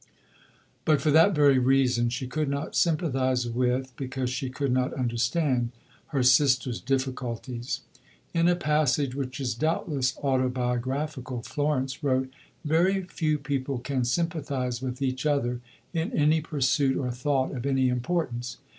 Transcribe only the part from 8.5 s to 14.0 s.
passage which is doubtless autobiographical, Florence wrote: "Very few people